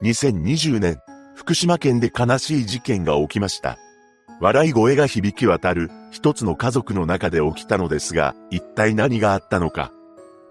[0.00, 1.00] 2020年、
[1.34, 3.78] 福島県で悲しい事件が起きました。
[4.40, 9.92] 笑い声が響き渡る一つの家族の中で起きたのですが、一体何があったのか。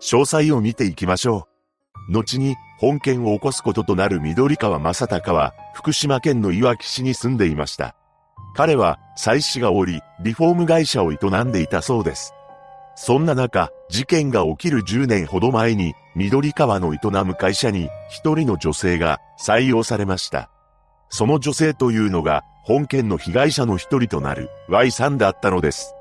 [0.02, 1.47] 詳細を見ていきましょ
[2.10, 2.12] う。
[2.12, 7.96] 後に本件を起こすこととなる緑川正隆は福島県のいわき市に住んでいました。
[8.54, 12.34] 彼は妻子がおり、リフォーム会社を営んでいたそうです。
[13.00, 20.50] そんな中、事件が起きる10年ほど前に、緑川の営む会社に一人の女性が採用されました。
[21.10, 25.94] その女性というのが、本件の被害者の一人となる Y さんだったのです。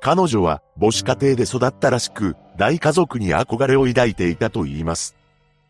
[0.00, 5.16] 彼女は母子家庭で育ったらしく、大家族に憧れを抱いていたと言います。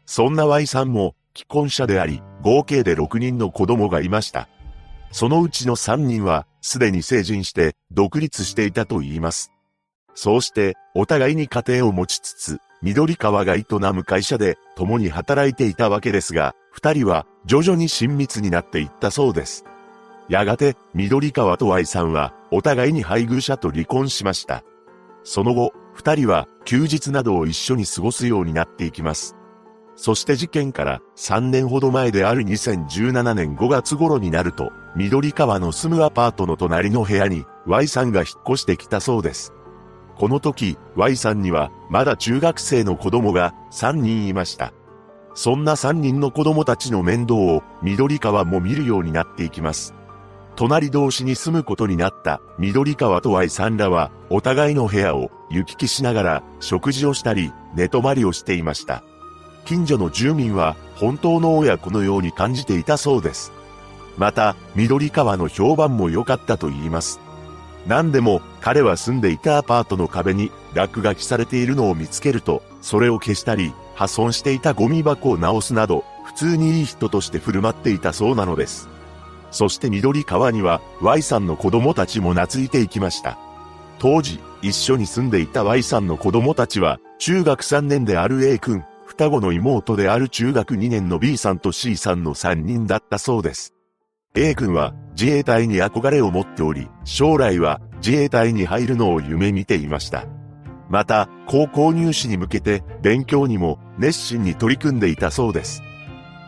[0.06, 4.48] そんな Y さんも既婚者であり、合計で6人の子供がいました。
[5.10, 9.50] そのうちの3人は、すでに成人して独立していたと言います。
[10.14, 13.64] そうして、お互いに家庭を持ちつつ、緑川が営
[13.94, 19.64] む会社で共に働いていたわけですが、二人は徐々に親密になっていったそうです。
[20.28, 24.62] やがて、緑川と愛さんは、お互いに配偶者と離婚しました。
[25.24, 29.36] その後、二人は休日などを一緒に過ごすようになっていきます。
[29.96, 39.52] そして事件から3年ほど前である2017年5月頃になると、緑川の住むアパートの隣の部屋に Y さんが引っ越してきたそうです。
[40.20, 44.74] この時、Y さんにはまだ中学生の子供が3人いました。
[45.32, 49.94] そんな3人の子供たちの面倒を緑川も見るようになっていきます。
[50.56, 59.02] 隣同士に住むことになった緑川と Y さんらはお互いの部屋を行き来しながら食事をしたり寝泊まりをしていました。
[59.64, 63.52] 近所の住民は本当の親子のように感じていたそうです。
[64.18, 67.20] また、緑川の評判も良かったと言います。
[67.86, 78.88] 何でも彼は住んでいたアパートの壁に落書きされているのを見つけると、それを消したり、破損していたゴミ箱を直すなど、普通にいい人として振る舞っていたそうなのです。
[79.50, 83.36] そして緑川には Y さんの子供たちも懐いていきました。
[83.98, 93.74] 当時、一緒に住んでいた Y さんの子供たちは、中学3年である A 君、双子の妹である中学2年の B さんと C さんの3人だったそうです。
[94.36, 100.24] A 君は自衛隊に憧れを持っており、将来は自衛隊に入るのを夢見ていました。
[100.88, 105.82] また、高校入試に向けて勉強にも熱心に取り組んでいたそうです。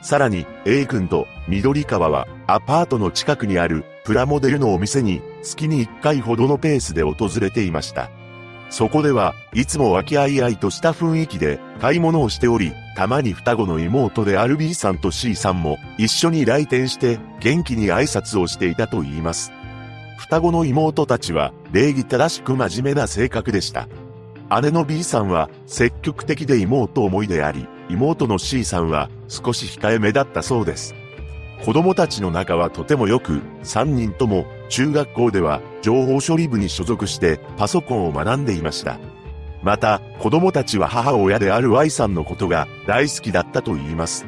[0.01, 8.11] さらに A 君と緑川はアパートの近くにあるプラモデルのお店に月に1回ほどのペースで訪れていました。
[8.71, 19.51] そこではいつも和気あいあいとした雰囲気で買い物をしており、たまに双子の妹である B さんと C さんも一緒に来店して元気に挨拶をしていたと言います。
[20.17, 23.89] 双子の妹たちは礼儀正しく真面目な性格でした。
[24.63, 30.95] 姉の B さんは積極的で妹思いであり、妹の C さんは少し控えめだったそうです。
[31.65, 39.01] 子供たちの仲はとても良く、3人とも中学校では情報処理部に所属してパソコンを学んでいました。
[39.63, 44.27] また、子供たちは母親である Y さんのことが大好きだったと言います。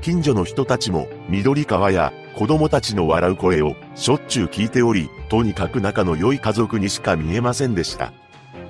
[0.00, 8.12] 近所の人たちも緑川や子供たちの笑う声をしょっちゅう聞いており、とにかく仲の良い家族にしか見えませんでした。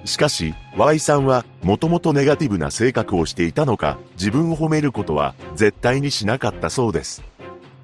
[0.04, 7.22] しかし、Y さんはもともとネガティブな性格をしていたのか、自分を褒めることは絶対にしなかったそうです。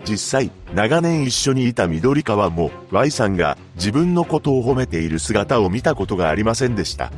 [0.04, 7.12] 実際、長年一緒にいた緑川も Y さんが自分のことを褒めている姿を見たことがありませんでした。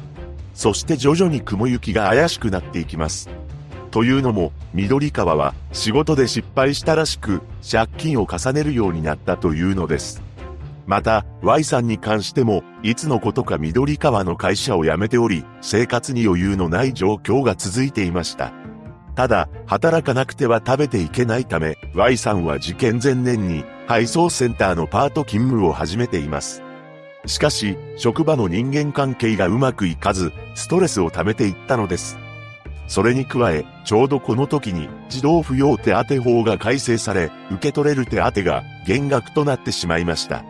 [0.55, 3.29] そして徐々に雲行きが怪しくなっていきます。
[3.91, 10.23] というのも、緑川は仕事で失敗したらしく、借金を重ねるようになったというのです。
[10.87, 18.53] また、Y さんに関しても、いつのことか緑川の会社を辞めており、生活に余裕のない状況が続いていました。
[19.15, 26.63] ただ、働かなくては食べていけないため、Y さんは事件前年に配送センターのパート勤務を始めています。
[27.27, 32.19] しかし、職場の人間関係がうまくいかず、ストレスを溜めていったのです。
[32.87, 40.45] それに加え、ちょうどこの時に児童扶養手当法が改正され、受け取れる手当が減額となってしまいました。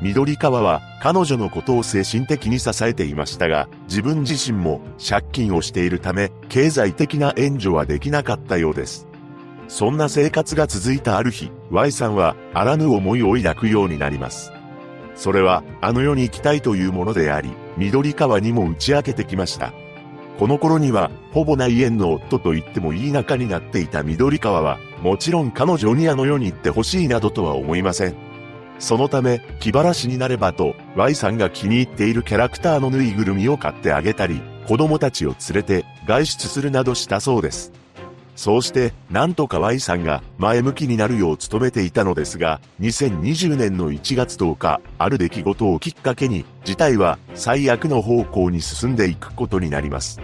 [0.00, 9.06] 緑川は彼女のことを精神的に支えていましたが、自分自身も借金をしているため、経済的な援助はできなかったようです。
[9.68, 14.53] そんな生活が続いたある日、Y さんはあらぬ思いを抱くようになります。
[15.16, 19.72] それは、あの世に行きたいというものであり、緑川にも打ち明けてきました。
[20.38, 28.14] この頃には、ほぼ内縁の夫と言ってもいい仲になっていた緑川は、もちろん彼女にあの世に行ってほしいなどとは思いません。
[28.80, 37.83] そのため、気晴らしになればと、Y さんが気に入っているキャラクターのぬいぐるみを買ってあげたり、子供たちを連れて外出するなどしたそうです。
[38.36, 50.20] そうして、なんとか Y さんが前向きになるよう努めていたのですが、2020年の1月10日、ある出来事をきっかけに、事態は最悪の方向に進んでいくことになります。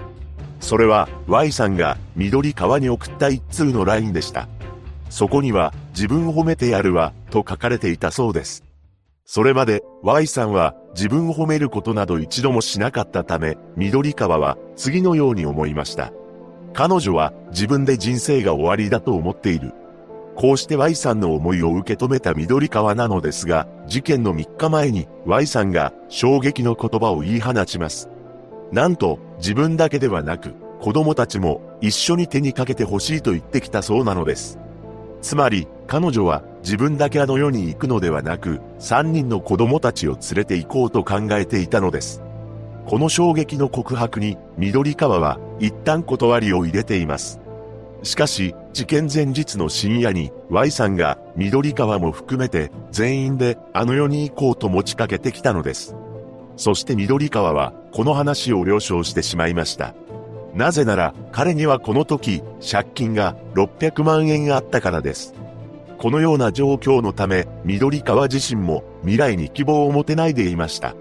[0.60, 4.48] それは、Y さんが緑川に送った一通の LINE でした。
[5.08, 8.64] そこには、自分を褒めてやるわ、と書かれていたそうです。
[9.32, 16.12] それまで Y さんは自分を褒めることなど一度もしなかったため、緑川は次のように思いました。
[16.72, 19.72] 彼女は自分で人生が終わりだと思っている。
[20.36, 28.08] こうして Y さんの思いを受け止めた緑川なのですが、事件の3日前に Y さんが衝撃の言葉を言い放ちます。
[28.72, 34.58] なんと、自分だけではなく、子供たちも一緒に手にかけてほしいと言ってきたそうなのです。
[35.20, 42.22] つまり、彼女は自分だけあの世に行くのではなく、3人の子供たちを連れて行こうと考えていたのです。
[42.90, 47.38] この衝撃の告白に、緑川は一旦断りを入れています。
[48.02, 55.94] しかし、事件前日の深夜に Y さんが緑川も含めて全員であの世に行こうと持ちかけてきたのです。
[56.56, 59.94] そして緑川はこの話を了承してしまいました。
[60.52, 65.32] なぜなら彼にはこの時借金が600万円あったからです。
[65.96, 70.96] このような状況のため緑川自身も未来に希望を持てないでいました。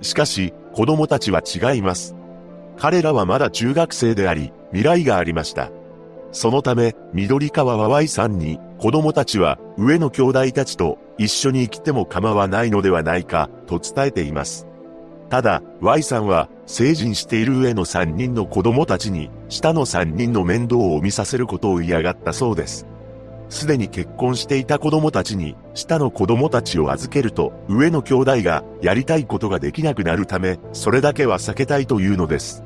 [0.00, 2.16] しかし子供たちは違います。
[2.76, 5.70] 彼らはまだ中学生であり、未来がありました。
[6.32, 14.66] そのため、緑川は Y さんに、子供たちは上の兄弟たちと一緒に生きても構わないのではないか、と伝えています。
[15.30, 22.86] ただ、Y さんは、成人している上の3人の子供たちに、下の3人の面倒を見させることを嫌がったそうです。
[23.54, 32.64] すでに結婚していた子供たちに、下の子供たちを預けると、上の兄弟がやりたいことができなくなるため、それだけは避けたいというのです。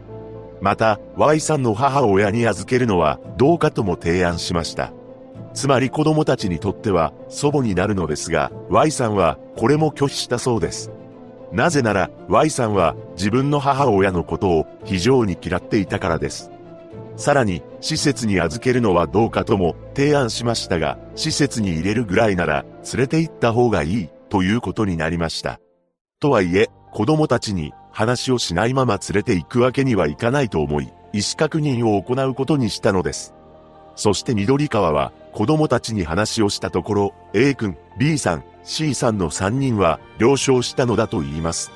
[0.62, 4.90] また、Y さんの母親に預けるのはどうかとも提案しました。
[5.52, 10.90] つまり子供たちにとっては祖母になるのですが、Y さんはこれも拒否したそうです。
[11.52, 16.50] なぜなら、Y さんは自分の母親のことを非常に嫌っていたからです。
[17.19, 25.61] さらに、施設に預けるのはどうかとも提案しましたが、施設に入れるぐらいなら連れて行った方がいいということになりました。
[26.20, 33.35] とはいえ、子供たちに話をしないまま連れて行くわけにはいかないと思い、意思確認を行うことにしたのです。
[33.97, 41.73] そして緑川は子供たちに話をしたところ、A 君、B さん、C さんの3人は了承したのだと言います。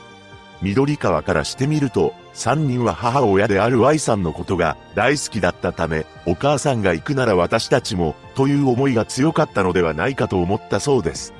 [0.62, 11.34] 緑川からしてみると、3人は母親である Y さんのことが大好きだったため、お母さんが行くなら私たちも、という思いが強かったのではないかと思ったそうです。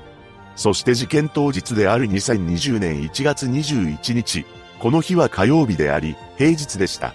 [0.57, 4.45] そして事件当日である2020年1月21日、
[4.81, 7.15] この日は火曜日であり、平日でした。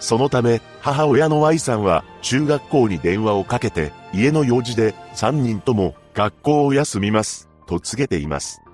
[0.00, 8.65] そのため、母親の Y さんは中学校に電話をかけて、家の用事で3人とも学校を休みます、と告げています。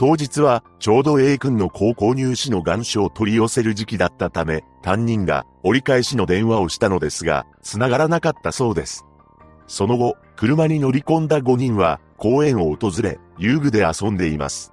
[0.00, 9.04] 当日はちょうど A 君の高校入試の願書を取り寄せる時期だったため、担任が折り返しの電話をしたのですが、繋がらなかったそうです。
[9.66, 14.72] その後、車に乗り込んだ5人は公園を訪れ、遊具で遊んでいます。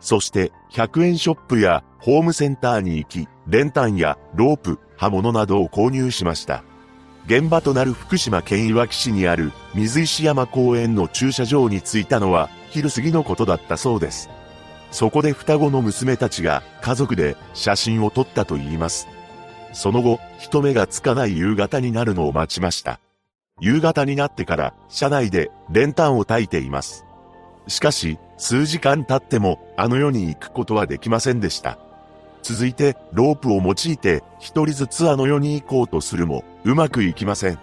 [0.00, 6.62] そして、100円ショップやホームセンターに行き、練炭やロープ、刃物などを購入しました。
[7.24, 14.28] 現場となる福島県いわき市にある水石山公園の駐車場に着いたのは昼過ぎのことだったそうです。
[14.90, 19.06] そこで双子の娘たちが家族で写真を撮ったと言います。
[19.72, 23.00] その後、人目がつかない夕方になるのを待ちました。
[23.60, 27.04] 夕方になってから車内で練炭を焚いています。
[27.66, 31.78] しかし、数時間経ってもあの世に行くことはできませんでした。
[32.42, 37.58] 続いて、ロープを用いて一人ずつあの世に行こうとするも、うまくいきません。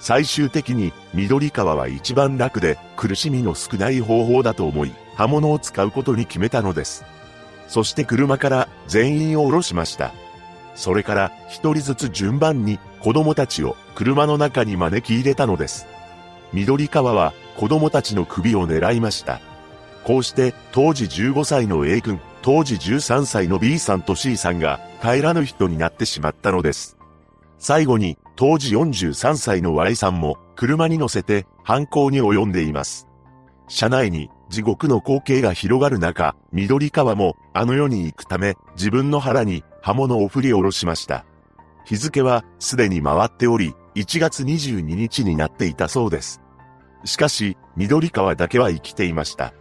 [0.00, 7.04] 最終的に緑川は一番楽で苦しみの少ない方法だと思い、刃物を使うことに決めたのです。
[7.68, 10.12] そして車から全員を降ろしました。
[10.74, 15.86] それから一人ずつ順番に子供たちを車の中に招き入れたのです。
[16.52, 19.40] 緑川は子供たちの首を狙いました。
[20.04, 26.96] こうして当時15歳の A 君、当時13歳の B さんと C さんが帰らぬ人になってしまったのです。
[27.58, 33.08] 最後に当時43歳の Y さんも車に乗せて犯行に及んでいます。
[33.68, 41.24] 車内に地獄の光景が広がる中、緑川もあの世に行くため自分の腹に刃物を振り下ろしました。
[41.84, 46.40] 日付はすでに回っており、1月22日になっていたそうです。
[47.04, 49.54] しかし、緑川だけは生きていました。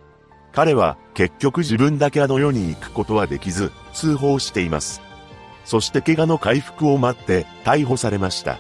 [0.53, 5.01] 彼は結局自分だけあの世に行くことはできず、通報しています。
[5.65, 8.57] そして怪我の回復を待って逮捕されました。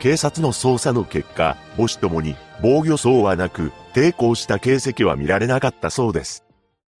[0.00, 6.44] 警察の捜査の結果、母子ともに防御層はなく、抵抗した形跡は見られなかったそうです。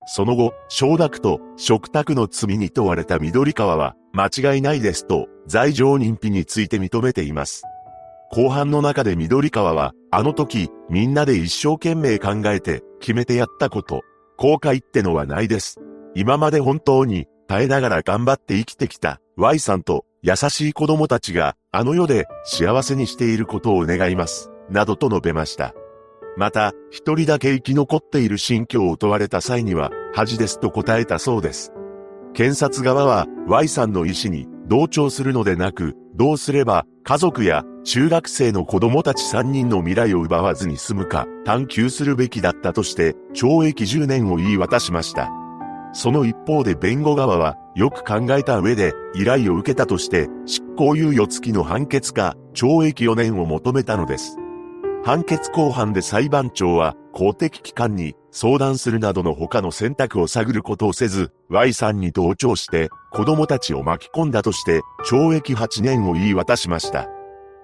[0.06, 7.62] その後、承諾と食卓の罪に問われた緑川は、間違いないですと、罪状認否について認めています。
[8.32, 14.02] 後半の中で緑川は、あの時、みんなで一生懸命考えて、決めてやったこと、
[14.36, 15.80] 後悔ってのはないです。
[16.14, 24.50] 今まで本当に、耐えながら頑張って生きてきた Y さんと優しい子供たちがあの世で幸せにしていることを願います。
[24.68, 25.72] などと述べました。
[26.36, 31.72] また、一人だけ生き残っている心境を問われた際には、恥ですと答えたそうです。
[32.34, 45.30] 検察側は Y さんの意思に同調するのでなく、どうすれば家族や中学生の子供たち3人の未来を奪わずに済むか探求するべきだったとして懲役10年を言い渡しました。
[45.92, 54.36] その一方で弁護側はよく考えた上で依頼を受けたとして執行猶予付きの判決か懲役4年を求めたのです。
[55.02, 67.08] 判決公判で裁判長は公的機関に相談するなどの他の選択を探ることをせず、Y さんに同調して子供たちを巻き込んだとして懲役8年を言い渡しました。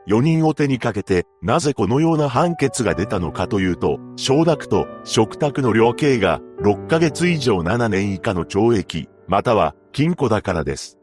[0.08, 10.99] 4人を手にかけて、なぜこのような判決が出たのかというと、承諾と食卓の量刑が6ヶ月以上7年以下の懲役、または禁錮だからです。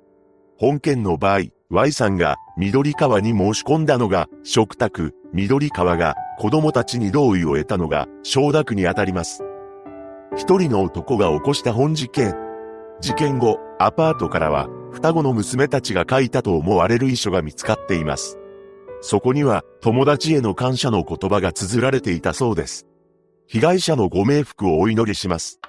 [0.55, 9.41] 本件の場合、Y さんが緑川に申し込んだのが食卓、緑川が子供たちに同意を得たのが承諾にあたります。
[10.37, 12.35] 一人の男が起こした本事件。
[13.01, 18.37] 事件後、アパートからは双子の娘たちが書いたと思われる遺書が見つかっています。
[19.01, 22.85] そこには友達への感謝の言葉が綴られていたそうです。
[23.47, 25.59] 被害者のご冥福をお祈りします。